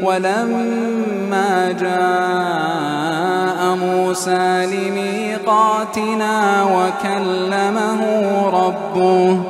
ولما 0.02 1.72
جاء 1.80 3.59
موسى 3.76 4.66
لميقاتنا 4.66 6.64
وكلمه 6.64 8.00
ربه 8.48 9.40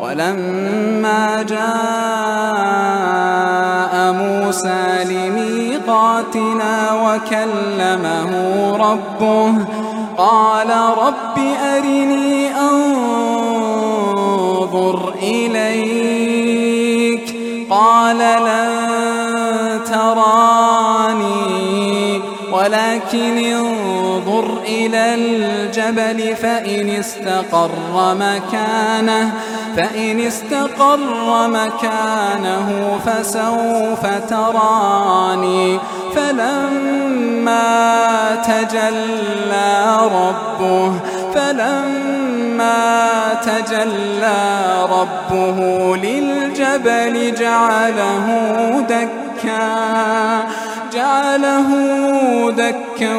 ولما 0.00 1.42
جاء 1.42 1.60
موسى 4.12 5.04
لميقاتنا 5.04 6.92
وكلمه 7.04 8.30
ربه 8.76 9.52
قال 10.20 10.70
رب 10.98 11.36
أرني 11.76 12.56
أنظر 12.60 13.94
إليك 15.22 16.56
قال 17.70 18.18
لن 18.18 19.80
تراني 19.84 20.69
ولكن 22.70 23.38
انظر 23.38 24.58
إلى 24.64 25.14
الجبل 25.14 26.36
فإن 26.36 26.90
استقر 26.90 27.70
مكانه 28.14 29.32
فإن 29.76 30.20
استقر 30.20 31.48
مكانه 31.48 32.98
فسوف 33.06 34.06
تراني. 34.30 35.78
فلما 36.14 37.60
تجلى 38.44 39.98
ربه 40.02 40.92
فلما 41.34 43.14
تجلى 43.42 44.62
ربه 44.90 45.96
للجبل 45.96 47.34
جعله 47.34 48.26
دكا. 48.88 49.20
جعله 50.92 51.70
دكا 52.50 53.16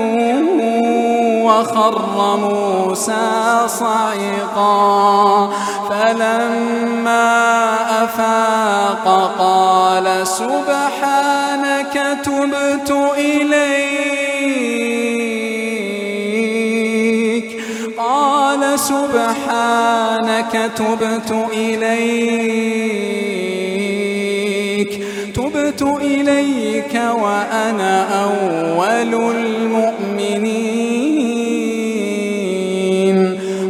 وخر 1.45 1.95
موسى 2.38 3.67
صعقا 3.67 5.49
فلما 5.89 7.32
أفاق 8.03 9.05
قال 9.39 10.28
سبحانك 10.28 11.95
تبت 12.24 12.91
إليك. 13.17 14.22
قال 17.97 18.80
سبحانك 18.80 20.72
تبت 20.76 21.32
إليك. 21.53 22.51
إليك 26.32 26.95
وأنا 26.95 28.23
أول 28.23 29.36
المؤمنين. 29.36 30.91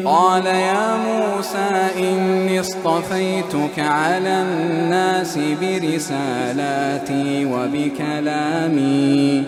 قال 0.06 0.46
يا 0.46 0.98
موسى 0.98 1.90
إني 1.98 2.60
اصطفيتك 2.60 3.80
على 3.80 4.42
الناس 4.42 5.40
برسالاتي 5.62 7.46
وبكلامي. 7.46 9.44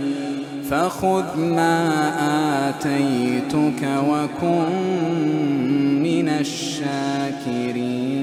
فخذ 0.69 1.37
ما 1.37 1.89
آتيتك 2.69 3.81
وكن 4.09 4.69
من 6.03 6.29
الشاكرين. 6.29 8.22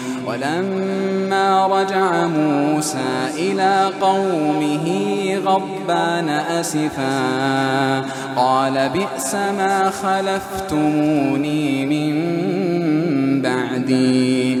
ولما 0.27 1.67
رجع 1.67 2.27
موسى 2.27 3.29
إلى 3.37 3.89
قومه 4.01 4.87
غضبان 5.45 6.29
أسفا 6.29 8.01
قال 8.35 8.89
بئس 8.89 9.35
ما 9.35 9.89
خلفتموني 9.89 11.85
من 11.85 12.13
بعدي. 13.41 14.60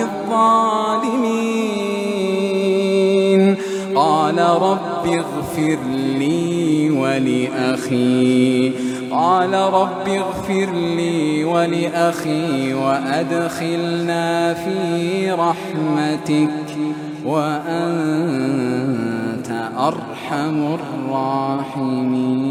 الظالمين 0.01 1.71
قال 3.95 4.39
رب 4.39 5.05
اغفر 5.05 5.77
لي 6.19 6.89
ولأخي. 6.89 8.71
قال 9.11 9.53
رب 9.53 10.07
اغفر 10.07 10.69
لي 10.73 11.43
ولأخي 11.43 12.73
وأدخلنا 12.73 14.53
في 14.53 15.31
رحمتك 15.31 16.77
وأنت 17.25 18.51
أرحم 19.77 20.73
الراحمين. 20.73 22.50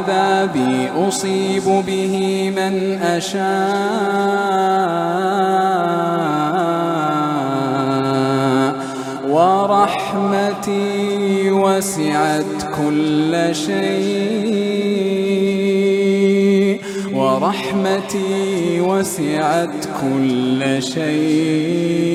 عذابي 0.00 0.88
أصيب 1.08 1.64
به 1.86 2.14
من 2.56 2.98
أشاء. 3.02 3.40
ورحمتي 9.28 10.80
وسعت 11.50 12.62
كل 12.76 13.32
شيء. 13.52 14.70
ورحمتي 17.14 17.60
رحمتي 17.70 18.80
وسعت 18.80 19.88
كل 20.00 20.82
شيء. 20.82 22.10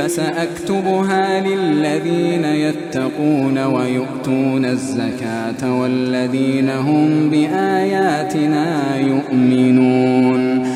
فسأكتبها 0.00 1.40
للذين 1.40 2.44
يتقون 2.44 3.58
ويؤتون 3.58 4.64
الزكاة 4.64 5.80
والذين 5.80 6.70
هم 6.70 7.30
بآياتنا 7.30 8.96
يؤمنون. 8.96 10.66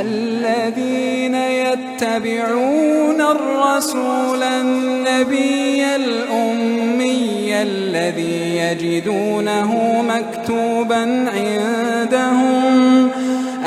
الذين 0.00 1.34
يتبعون 1.34 3.20
الرسول 3.20 4.42
النبي 4.42 5.84
الأمي 5.96 7.62
الذي 7.62 8.56
يجدونه 8.56 10.02
مكتوبا 10.08 11.30
عندهم. 11.30 13.08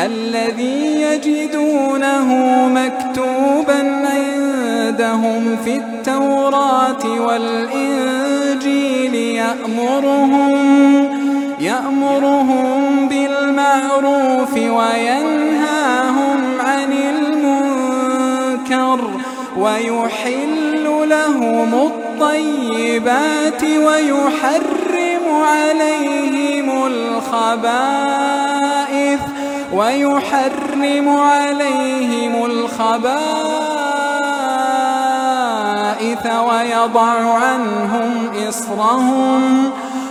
الذي 0.06 1.02
يجدونه 1.02 2.28
مكتوبا 2.68 4.01
عندهم 5.02 5.58
في 5.66 5.76
التوراة 5.76 7.06
والإنجيل 7.20 9.16
يأمرهم 9.16 10.52
يأمرهم 11.60 13.08
بالمعروف 13.10 14.54
وينهاهم 14.54 16.38
عن 16.60 16.94
المنكر 16.94 19.00
ويحل 19.58 20.84
لهم 21.10 21.74
الطيبات 21.74 23.64
ويحرم 23.64 25.44
عليهم 25.44 26.86
الخبائث 26.88 28.22
ويحرم 29.74 31.10
عليهم 31.10 32.46
الخبائث 36.02 36.26
ويضع 36.26 37.34
عنهم 37.34 38.30
إصرهم 38.48 39.70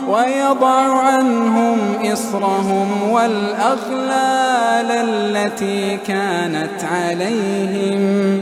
ويضع 0.09 0.99
عنهم 0.99 1.78
إصرهم 2.12 3.11
والأغلال 3.11 4.91
التي 4.91 5.97
كانت 5.97 6.84
عليهم. 6.93 8.41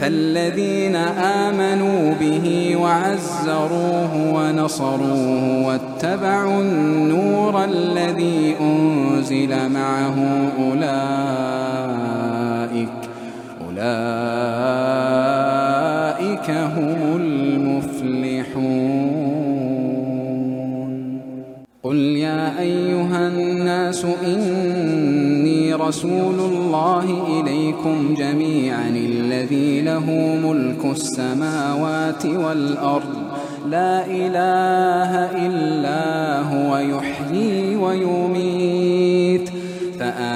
فالذين 0.00 0.96
آمنوا 1.46 2.14
به 2.20 2.76
وعزروه 2.76 4.34
ونصروه 4.34 5.66
واتبعوا 5.66 6.60
النور 6.60 7.64
الذي 7.64 8.56
أنزل 8.60 9.68
معه 9.68 10.16
أولئك 10.58 11.82
أولئك 13.68 15.11
هم 16.56 17.16
المفلحون. 17.16 18.92
قل 21.82 21.96
يا 21.96 22.60
أيها 22.60 23.28
الناس 23.28 24.06
إني 24.26 25.74
رسول 25.74 26.38
الله 26.40 27.06
إليكم 27.40 28.14
جميعا 28.18 28.88
الذي 28.88 29.80
له 29.80 30.06
ملك 30.44 30.84
السماوات 30.84 32.26
والأرض. 32.26 33.14
لا 33.70 34.06
إله 34.06 35.12
إلا 35.46 36.40
هو 36.40 36.78
يحيي 36.78 37.76
ويميت. 37.76 38.81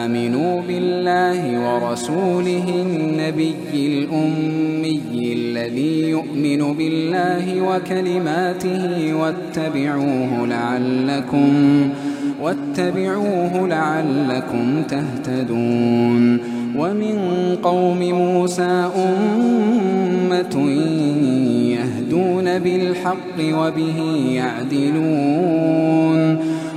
فآمنوا 0.07 0.63
بالله 0.69 1.41
ورسوله 1.67 2.65
النبي 2.69 3.55
الأمي 3.75 5.33
الذي 5.33 6.11
يؤمن 6.11 6.75
بالله 6.79 7.61
وكلماته 7.61 9.15
واتبعوه 9.15 10.47
لعلكم 10.47 11.89
واتبعوه 12.43 13.69
لعلكم 13.69 14.83
تهتدون 14.83 16.39
ومن 16.77 17.19
قوم 17.63 17.99
موسى 17.99 18.91
أمة 18.97 20.57
يهدون 22.17 22.59
بالحق 22.59 23.39
وبه 23.39 23.99
يعدلون. 24.31 25.87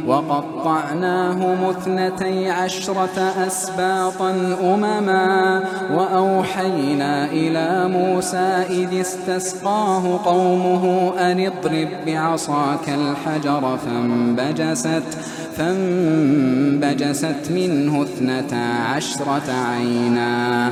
وقطعناهم 0.08 1.70
اثنتي 1.70 2.50
عشرة 2.50 3.20
أسباطا 3.48 4.32
أمما 4.64 5.64
وأوحينا 5.94 7.26
إلى 7.26 7.88
موسى 7.88 8.66
إذ 8.70 9.02
استسقاه 9.02 10.20
قومه 10.26 11.14
أن 11.20 11.40
اضرب 11.40 11.88
بعصاك 12.06 12.90
الحجر 12.90 13.78
فانبجست 13.86 15.18
فانبجست 15.58 17.52
منه 17.52 18.04
اثنتا 18.04 18.66
عشرة 18.96 19.52
عينا. 19.72 20.72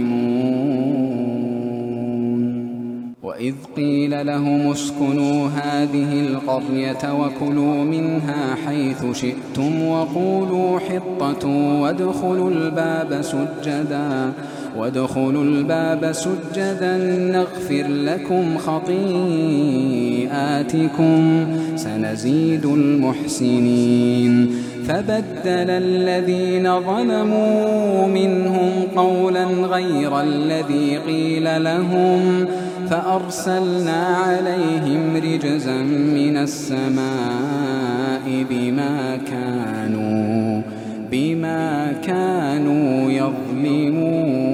وإذ 3.41 3.53
قيل 3.75 4.25
لهم 4.25 4.71
اسكنوا 4.71 5.47
هذه 5.47 6.27
القرية 6.27 7.13
وكلوا 7.13 7.83
منها 7.83 8.55
حيث 8.67 9.05
شئتم 9.13 9.87
وقولوا 9.87 10.79
حطة 10.79 11.47
وادخلوا 11.81 12.49
الباب 12.49 13.21
سجدا 13.21 14.33
وادخلوا 14.77 15.43
الباب 15.43 16.11
سجدا 16.11 16.97
نغفر 17.17 17.87
لكم 17.87 18.57
خطيئاتكم 18.57 19.87
سنزيد 21.75 22.65
المحسنين 22.65 24.51
فبدل 24.87 25.69
الذين 25.69 26.79
ظلموا 26.79 28.07
منهم 28.07 28.71
قولا 28.95 29.45
غير 29.45 30.21
الذي 30.21 30.97
قيل 30.97 31.63
لهم 31.63 32.47
فأرسلنا 32.91 34.01
عليهم 34.07 35.15
رجزا 35.15 35.81
من 36.17 36.37
السماء 36.37 38.25
بما 38.49 39.17
كانوا 39.17 40.61
بما 41.11 41.91
كانوا 41.91 43.11
يظلمون. 43.11 44.51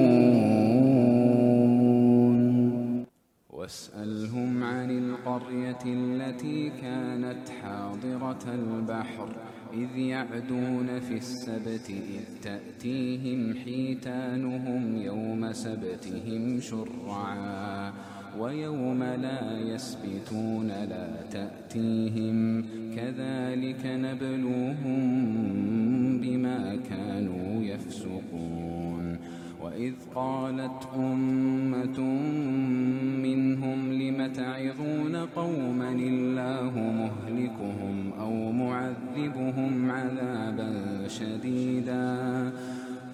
واسألهم 3.50 4.64
عن 4.64 4.90
القرية 4.90 5.84
التي 5.86 6.70
كانت 6.82 7.48
حاضرة 7.62 8.44
البحر 8.54 9.28
إذ 9.74 9.98
يعدون 9.98 11.00
في 11.00 11.16
السبت 11.16 11.90
إذ 11.90 12.24
تأتيهم 12.42 13.54
حيتانهم 13.64 14.96
يوم 14.96 15.52
سبتهم 15.52 16.60
شرعا. 16.60 17.92
ويوم 18.40 19.02
لا 19.02 19.58
يسبتون 19.58 20.68
لا 20.68 21.08
تأتيهم 21.30 22.64
كذلك 22.96 23.82
نبلوهم 23.86 25.00
بما 26.20 26.78
كانوا 26.90 27.62
يفسقون 27.62 29.18
وإذ 29.62 29.94
قالت 30.14 30.88
أمة 30.96 32.00
منهم 33.22 33.92
لم 33.92 34.32
تعظون 34.32 35.16
قوما 35.16 35.90
الله 35.90 36.72
مهلكهم 36.74 38.12
أو 38.20 38.52
معذبهم 38.52 39.90
عذابا 39.90 40.72
شديدا 41.08 42.52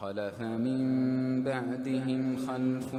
فخلف 0.00 0.40
من 0.40 1.42
بعدهم 1.42 2.36
خلف 2.36 2.94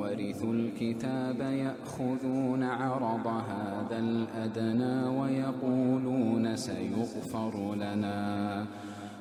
ورثوا 0.00 0.52
الكتاب 0.52 1.40
يأخذون 1.40 2.62
عرض 2.62 3.26
هذا 3.26 3.98
الأدنى 3.98 5.18
ويقولون 5.18 6.56
سيغفر 6.56 7.74
لنا. 7.74 8.66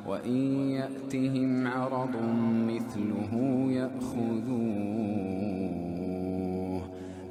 وإن 0.07 0.70
يأتهم 0.70 1.67
عرض 1.67 2.15
مثله 2.67 3.34
يأخذوه 3.72 5.48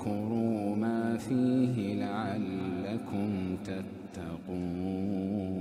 واذكروا 0.00 0.76
ما 0.76 1.16
فيه 1.16 1.94
لعلكم 1.94 3.56
تتقون. 3.64 5.59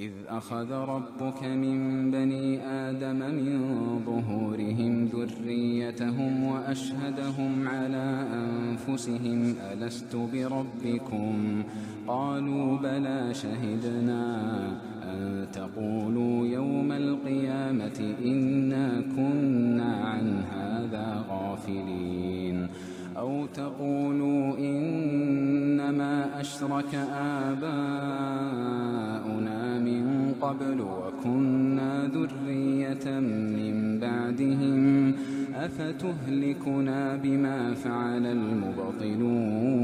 وإذ 0.00 0.12
أخذ 0.28 0.72
ربك 0.72 1.44
من 1.44 2.10
بني 2.10 2.60
آدم 2.66 3.16
من 3.16 3.58
ظهورهم 4.06 5.04
ذريتهم 5.04 6.44
وأشهدهم 6.44 7.68
على 7.68 8.26
أنفسهم 8.32 9.54
ألست 9.72 10.16
بربكم؟ 10.16 11.62
قالوا 12.06 12.78
بلى 12.78 13.34
شهدنا 13.34 14.48
أن 15.02 15.46
تقولوا 15.52 16.46
يوم 16.46 16.92
القيامة 16.92 18.14
إنا 18.24 19.02
كنا 19.16 19.96
عن 20.04 20.42
هذا 20.52 21.24
غافلين. 21.30 22.68
أو 23.16 23.46
تقولوا 23.46 24.58
إنما 24.58 26.40
أشرك 26.40 26.94
آباؤنا 27.14 28.79
قبل 30.42 30.80
وكنا 30.80 32.10
ذرية 32.14 33.20
من 33.20 33.98
بعدهم 33.98 35.14
أفتهلكنا 35.54 37.16
بما 37.16 37.74
فعل 37.74 38.26
المبطلون 38.26 39.80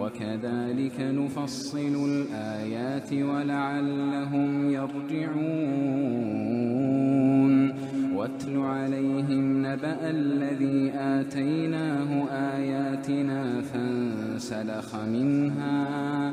وكذلك 0.00 1.00
نفصل 1.00 2.08
الآيات 2.08 3.12
ولعلهم 3.12 4.70
يرجعون 4.70 6.12
واتل 8.14 8.58
عليهم 8.58 9.66
نبأ 9.66 10.10
الذي 10.10 10.92
آتيناه 10.94 12.24
آياتنا 12.30 13.60
فانسلخ 13.60 14.96
منها 14.96 16.32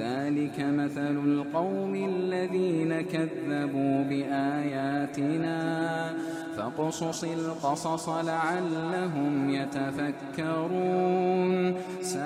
ذلك 0.00 0.56
مثل 0.60 1.16
القوم 1.24 1.94
الذين 1.94 3.00
كذبوا 3.00 4.04
بآياتنا. 4.04 5.60
فاقصص 6.56 7.24
القصص 7.24 8.08
لعلهم 8.08 9.50
يتفكرون. 9.50 10.94
ساء 12.00 12.20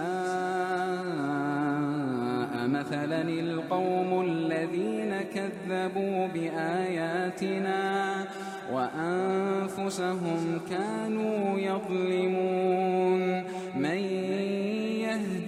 مثلا 2.69 3.23
القوم 3.23 4.23
الذين 4.23 5.13
كذبوا 5.35 6.27
بآياتنا 6.27 7.83
وأنفسهم 8.73 10.61
كانوا 10.71 11.59
يظلمون. 11.59 13.45
من 13.77 14.14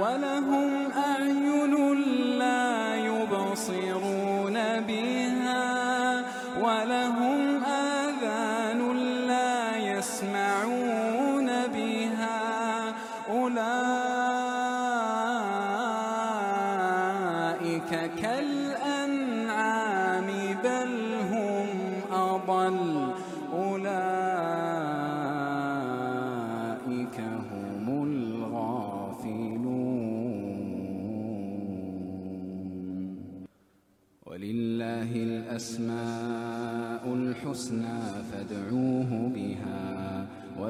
ولهم 0.00 0.92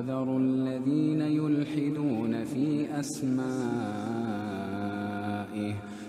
وذروا 0.01 0.38
الذين 0.38 1.20
يلحدون 1.20 2.44
في 2.44 2.86
أسمائه 3.01 3.30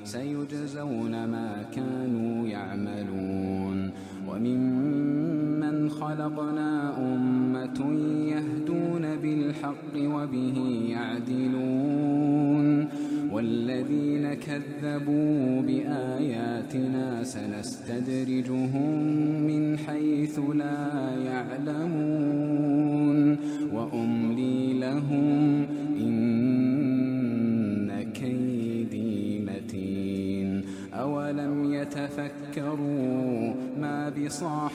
سيجزون 0.03 1.11
ما 1.25 1.65
كانوا 1.75 2.47
يعملون 2.47 3.91
وممن 4.29 5.89
خلقنا 5.89 6.97
أمة 6.97 7.93
يهدون 8.29 9.15
بالحق 9.21 9.95
وبه 9.97 10.85
يعدلون 10.89 12.87
والذين 13.31 14.33
كذبوا 14.33 15.61
بآياتنا 15.61 17.23
سنستدرجهم 17.23 19.03
من 19.47 19.77
حيث 19.77 20.39
لا 20.39 21.11
يعلمون 21.25 22.00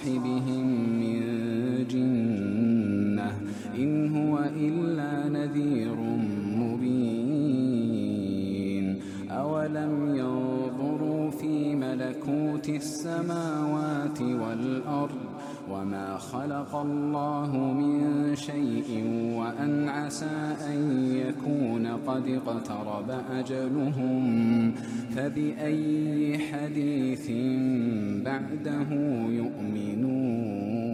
بصاحبهم 0.07 0.66
من 1.00 1.20
جنة 1.90 3.32
إن 3.74 4.16
هو 4.16 4.38
إلا 4.38 5.28
نذير 5.28 5.96
مبين. 6.57 7.66
أولم 9.30 10.14
ينظروا 10.14 11.30
في 11.30 11.74
ملكوت 11.74 12.68
السماوات 12.68 14.20
والأرض 14.22 15.11
وما 15.70 16.18
خلق 16.18 16.76
الله 16.76 17.57
من 17.57 18.36
شيء 18.36 19.04
وأن 19.38 19.88
عسى 19.88 20.55
قد 22.07 22.28
اقترب 22.28 23.11
أجلهم 23.30 24.74
فبأي 25.16 26.38
حديث 26.38 27.30
بعده 28.24 28.90
يؤمنون؟ 29.40 30.86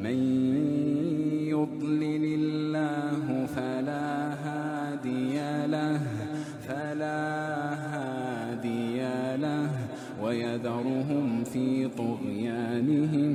من 0.00 0.18
يضلل 1.48 2.24
الله 2.38 3.46
فلا 3.46 4.34
هادي 4.44 5.66
له 5.66 6.00
فلا 6.68 7.22
هادي 7.94 9.00
له 9.36 9.70
ويذرهم 10.22 11.44
في 11.44 11.88
طغيانهم 11.88 13.31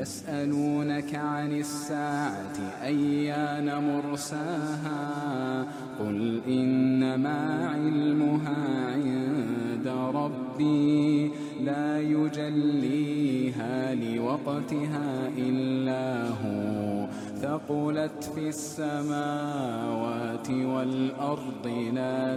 يسألونك 0.00 1.14
عن 1.14 1.52
الساعة 1.52 2.56
أيان 2.82 3.84
مرساها 3.84 5.66
قل 6.00 6.40
إنما 6.48 7.68
علمها 7.68 8.92
عند 8.92 9.88
ربي 10.14 11.30
لا 11.64 12.00
يجليها 12.00 13.94
لوقتها 13.94 15.28
إلا 15.38 16.28
هو 16.28 17.06
ثقلت 17.42 18.24
في 18.34 18.48
السماوات 18.48 20.50
والأرض 20.50 21.90
لا 21.94 22.36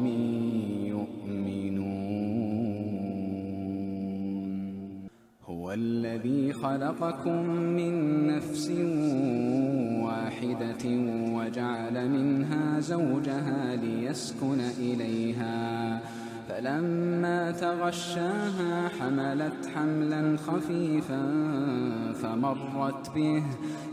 هو 5.71 5.75
الذي 5.75 6.53
خلقكم 6.53 7.45
من 7.49 8.27
نفس 8.27 8.71
واحدة 10.03 10.85
وجعل 11.35 12.09
منها 12.09 12.79
زوجها 12.79 13.75
ليسكن 13.75 14.59
إليها 14.79 15.99
فلما 16.49 17.51
تغشاها 17.51 18.89
حملت 18.99 19.69
حملا 19.75 20.37
خفيفا 20.37 21.23
فمرت 22.13 23.15
به 23.15 23.43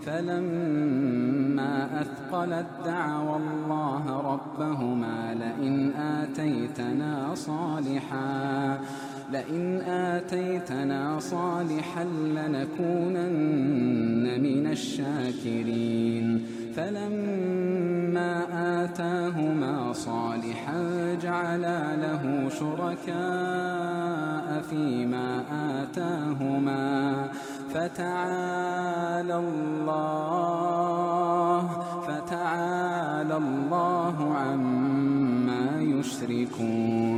فلما 0.07 2.01
أثقلت 2.01 2.66
دعوا 2.85 3.37
الله 3.37 4.20
ربهما 4.33 5.35
لئن 5.35 5.93
آتيتنا 5.93 7.35
صالحا 7.35 8.79
لئن 9.33 9.81
آتيتنا 9.81 11.20
صالحا 11.20 12.05
لنكونن 12.05 14.43
من 14.43 14.66
الشاكرين. 14.66 16.47
فلما 16.76 18.45
آتاهما 18.85 19.93
صالحا 19.93 20.83
جعلا 21.22 21.97
له 21.97 22.48
شركاء 22.48 24.62
فيما 24.70 25.43
آتاهما. 25.82 27.28
فتعالى 27.74 29.36
الله 29.39 31.62
فتعالى 32.07 33.36
الله 33.36 34.16
عما 34.35 35.66
يشركون. 35.81 37.18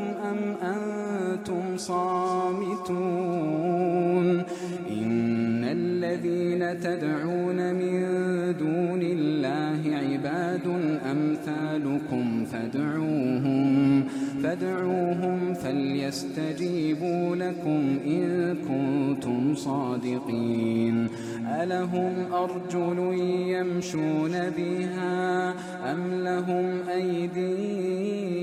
صامتون. 1.87 3.01
إن 4.91 5.63
الذين 5.79 6.61
تدعون 6.85 7.59
من 7.81 7.93
دون 8.63 9.01
الله 9.01 9.81
عباد 10.05 10.65
أمثالكم 11.13 12.25
فادعوهم 12.45 14.03
فادعوهم 14.43 15.53
فليستجيبوا 15.53 17.35
لكم 17.35 17.81
إن 18.05 18.55
كنتم 18.67 19.55
صادقين. 19.55 21.07
ألهم 21.61 22.13
أرجل 22.33 22.99
يمشون 23.55 24.33
بها 24.57 25.15
أم 25.91 26.01
لهم 26.27 26.67
أيدي 26.97 28.10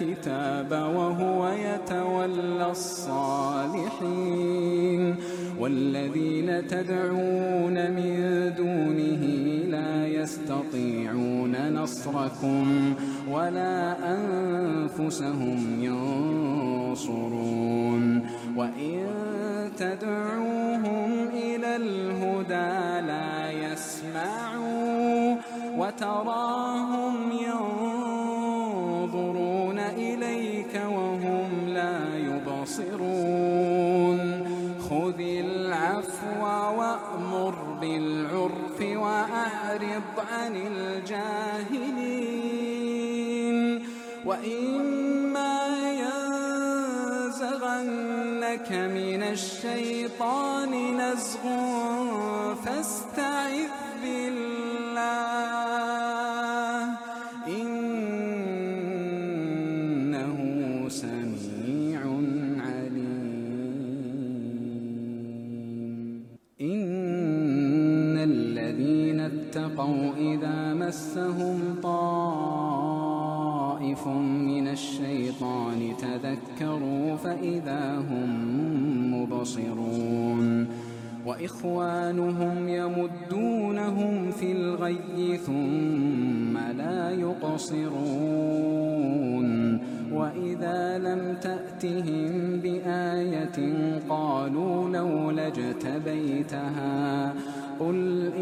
الكتاب 0.00 0.72
وهو 0.72 1.48
يتولى 1.48 2.70
الصالحين 2.70 3.88
والذين 5.60 6.66
تدعون 6.66 7.90
من 7.90 8.52
دونه 8.56 9.24
لا 9.70 10.06
يستطيعون 10.06 11.72
نصركم 11.72 12.94
ولا 13.30 13.96
أنفسهم 14.14 15.82
ينصرون 16.88 17.48
وإن 18.56 19.06
تدعوهم 19.78 21.28
إلى 21.32 21.76
الهدى 21.76 23.06
لا 23.06 23.50
يسمعوا 23.50 25.36
وتراهم 25.76 27.32
وأعرض 39.78 40.18
عن 40.32 40.56
الجاهلين. 40.56 41.58
وإما 44.24 45.58
ينزغنك 47.22 48.72
من 48.72 49.22
الشيطان 49.22 50.96
نزغ 50.96 51.44
فاستعذ 52.64 53.68
بالله 54.02 54.57
فإذا 77.58 77.98
هم 78.10 78.30
مبصرون 79.14 80.66
وإخوانهم 81.26 82.68
يمدونهم 82.68 84.30
في 84.30 84.52
الغي 84.52 85.36
ثم 85.36 86.58
لا 86.58 87.10
يقصرون 87.10 87.88
وإذا 90.12 90.98
لم 90.98 91.36
تأتهم 91.42 92.60
بآية 92.62 93.58
قالوا 94.08 94.88
لولا 94.88 95.46
اجتبيتها 95.46 97.34
قل 97.80 98.32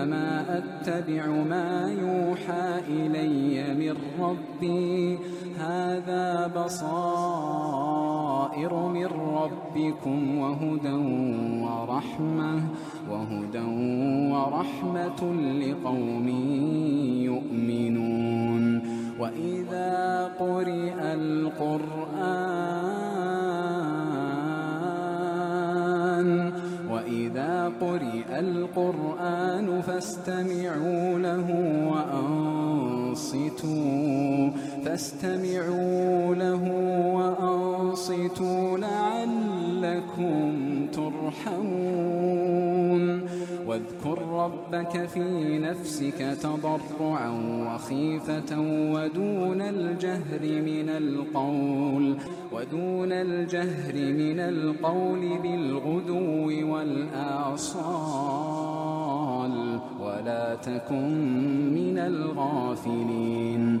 إنما 0.00 0.58
أتبع 0.58 1.26
ما 1.26 1.92
يوحى 2.00 2.80
إلي 2.88 3.74
من 3.74 3.96
ربي. 4.20 5.18
هذا 5.58 6.46
بصائر 6.56 8.08
من 8.74 9.06
ربكم 9.06 10.38
وهدى 10.38 10.92
ورحمة 11.64 12.62
وهدى 13.10 13.66
ورحمة 14.32 15.20
لقوم 15.60 16.28
يؤمنون. 17.24 18.64
وإذا 19.20 20.30
قرئ 20.40 20.98
القرآن 21.14 22.79
قرئ 27.80 28.38
القرآن 28.38 29.82
فاستمعوا 29.82 31.18
له 31.18 31.46
وأنصتوا 33.00 33.50
فاستمعوا 34.84 36.34
له 36.34 36.64
وأنصتوا 37.14 38.78
لعلكم 38.78 40.52
ترحمون. 40.92 42.69
واذكر 43.70 44.18
ربك 44.18 45.06
في 45.06 45.58
نفسك 45.58 46.36
تضرعا 46.42 47.30
وخيفة 47.66 48.60
ودون 48.94 49.60
الجهر 49.62 50.42
من 50.42 50.88
القول 50.88 52.16
ودون 52.52 53.12
الجهر 53.12 53.94
من 53.94 54.40
القول 54.40 55.38
بالغدو 55.42 56.72
والآصال 56.72 57.90
ولا 60.00 60.54
تكن 60.54 61.74
من 61.74 61.98
الغافلين. 61.98 63.80